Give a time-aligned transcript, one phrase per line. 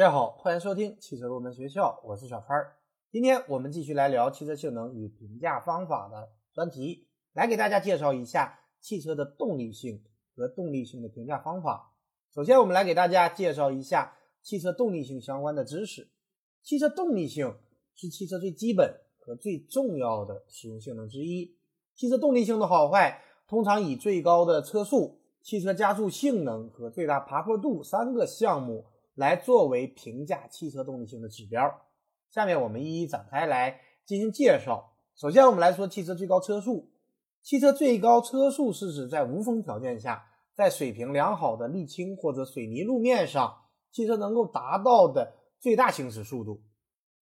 [0.00, 2.74] 大家好，欢迎收听汽车入门学校，我是小川儿。
[3.12, 10.02] 今天我们继续来聊汽车性能与评价方法的专题，来给大家介绍一下汽车的动力性
[10.34, 11.92] 和动力性的评价方法。
[12.34, 16.08] 首先，我们来给大家介绍一下汽车动力性相关的知识。
[16.62, 17.54] 汽车动力性
[17.94, 21.54] 是汽车最基本和最重要的使用性能之一。
[21.94, 28.86] 汽车动力性的好坏，通常以最高的车速、汽车加速性能和最大爬坡度三个项目。
[29.20, 31.82] 来作为评价汽车动力性的指标，
[32.30, 34.94] 下面我们一一展开来进行介绍。
[35.14, 36.90] 首先，我们来说汽车最高车速。
[37.42, 46.62] 汽车最高车速是指在无风条件下，在水平良好的沥青或者水泥路面上，汽车能够达到的最大行驶速度。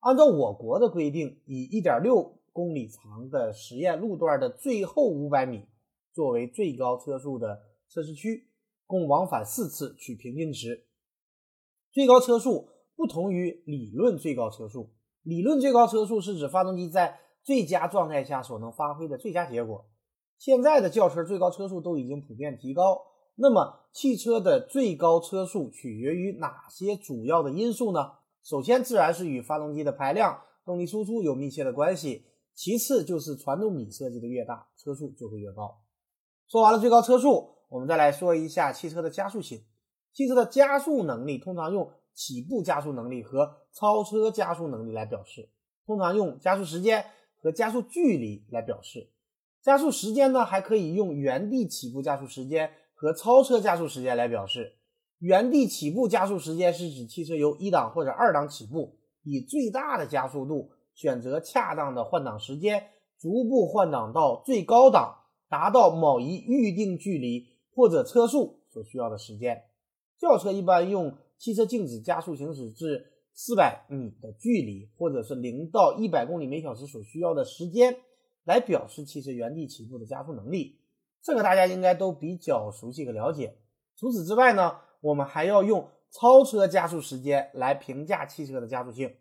[0.00, 5.64] 按照我国的规定，以1.6公里长的实验路段的最后500米
[6.12, 8.50] 作为最高车速的测试区，
[8.86, 10.85] 共往返四次取平均值。
[11.96, 14.90] 最高车速不同于理论最高车速。
[15.22, 19.86] 理论最高车速是指发动机在最佳状态下所能发挥的最佳结果。
[20.36, 23.00] 现在的轿车最高车速都已经普遍提高。
[23.36, 28.10] 那么，汽车的最高车速取决于哪些主要的因素呢？
[28.44, 32.26] 首先，自然是与发动机的排量、动力输出有密切的关系。
[32.54, 35.80] 其次，就是传动比设计的越大，车速就会越高。
[36.46, 39.62] 说完了最高车速，我们再来说一下汽车的加速性。
[40.16, 45.50] 汽车的加速能力通常用起步加速能力和超车加速能力来表示，
[45.84, 47.04] 通常用加速时间
[47.42, 49.10] 和加速距离来表示。
[49.60, 54.78] 加速时间呢，还可以用原地起步加速时间和超车加速时间来表示。
[55.18, 62.86] 原地起步加速时间是指汽车由一档或者二档起步，以最大的加速度选择恰当的换挡时间，
[63.18, 65.14] 逐步换挡到最高档，
[65.50, 69.64] 达到某一预定距离或者车速所需要的时间。
[70.18, 77.96] 轿车一般用汽车静止加速行驶至四百米的距离，或者是零到一百公里每小时所需要的时间，
[78.44, 80.80] 来表示汽车原地起步的加速能力。
[81.22, 83.58] 这个大家应该都比较熟悉和了解。
[83.96, 89.14] 除此之外呢，我们还要用超车加速时间来评价汽车的加速性。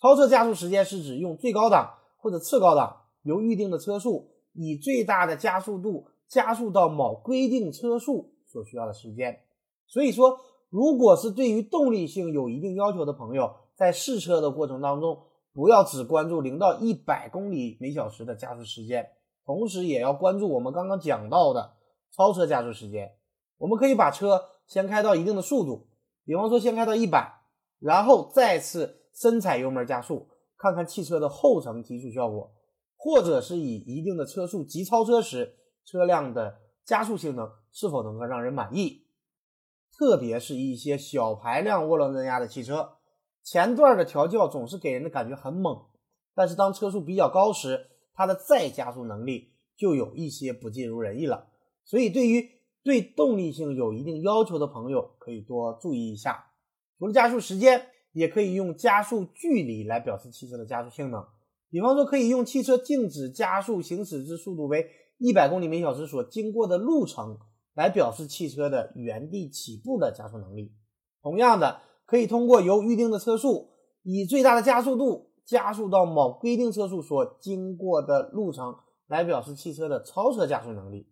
[0.00, 9.38] 超车加速时间是指用最高档或者次高档由预定的车速以最大的加速度加速到某规定车速所需要的时间。
[9.86, 10.38] 所以说，
[10.70, 15.18] 如果是对于动力性有一定要求的朋友，在试车的过程当中，
[15.52, 19.06] 不要只关注零到一百公里每小时的加速时间，
[19.44, 21.74] 同时也要关注我们刚刚讲到的
[22.16, 23.12] 超车加速时间。
[23.58, 25.86] 我们可以把车先开到一定的速度，
[26.24, 27.42] 比方说先开到一百，
[27.78, 32.50] 然后再次深踩油门加速，看看汽车的后程提速效果，
[32.96, 35.54] 或者是以一定的车速急超车时，
[35.84, 39.04] 车辆的加速性能是否能够让人满意。
[39.96, 42.94] 特别是一些小排量涡轮增压的汽车，
[43.42, 45.84] 前段的调教总是给人的感觉很猛，
[46.34, 51.48] 但是当车速比较高时，它的再加速能力就有一些不尽如人意了。
[51.84, 52.48] 所以，对于
[52.82, 56.46] 对动力性有一定要求的朋友，可以多注意一下。
[56.98, 61.24] 除了加速时间，也可以用加速距离来表示汽车的加速性能。
[61.70, 64.88] 比方说，可以用汽车静止加速行驶至速度为
[65.18, 67.38] 一百公里每小时所经过的路程。
[67.74, 70.74] 来表示汽车的原地起步的加速能力。
[71.22, 73.70] 同样的，可以通过由预定的车速
[74.02, 81.08] 以最大的加速度加速到某规定车速所经过的路程，来表示汽车的超车加速能力。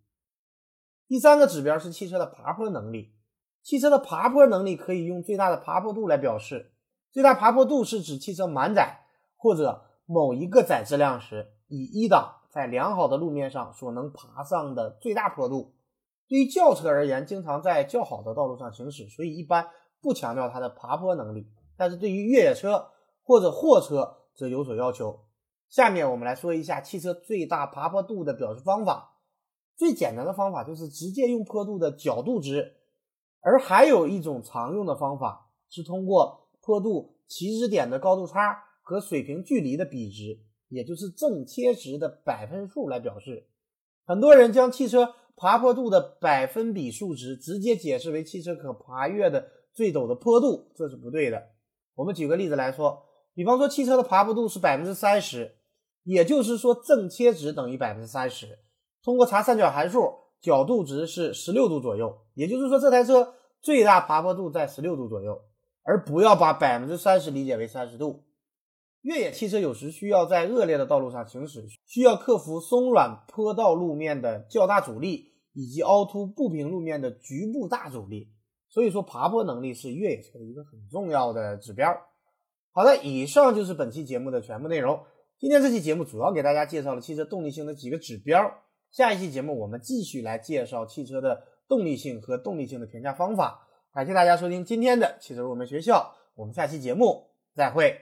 [1.09, 3.15] 第三个指标是汽车的爬坡能力。
[3.63, 6.73] 汽车的爬坡能力可以用最大的爬坡度来表示。
[7.13, 9.01] 最大爬坡度是指汽车满载
[9.37, 15.75] 或者某一个载质量时，以一档在良好的路面上所能爬上的最大坡度。
[16.31, 19.67] 对于轿车而言，经常在较好的道路上行驶，所以一般
[20.01, 21.49] 不强调它的爬坡能力。
[21.77, 22.87] 但是对于越野车
[23.25, 25.25] 或者货车则有所要求。
[25.69, 29.17] 下面我们来说一下汽车最大爬坡度的表示方法。
[29.77, 32.77] 最简单的方法就是直接用坡度的角度值，
[33.41, 40.39] 而还有一种常用的方法是通过坡度起止点的高度差和水平距离的比值，
[40.69, 43.49] 也就是正切值的百分数来表示。
[44.05, 51.43] 很多人将汽车爬坡度的百分比数值直接解释为汽车可爬越的最陡的坡度，这是不对的。
[51.95, 53.03] 我们举个例子来说，
[53.33, 55.57] 比方说汽车的爬坡度是百分之三十，
[56.03, 58.59] 也就是说正切值等于百分之三十。
[59.03, 63.33] 通过查三角函数，角度值是十六度左右，也就是说这台车
[63.63, 65.41] 最大爬坡度在十六度左右，
[65.85, 68.25] 而不要把百分之三十理解为三十度。
[69.01, 78.31] 越野汽车有时需要在恶劣的道路上行驶，需要克服松软坡道路面的较大阻力以及凹凸不平路面的局部大阻力。
[78.69, 81.93] 所以说爬坡能力是越野车的一个很重要的指标。
[82.73, 85.05] 好的，以上就是本期节目的全部内容。
[85.39, 88.63] 今天这期节目主要给大家介绍了汽车动力性的几个指标。
[88.93, 93.67] 下一期节目我们继续来介绍汽车的动力性和动力性的评价方法。
[93.93, 98.01] 感谢大家收听今天的汽车入门学校，我们下期节目再会。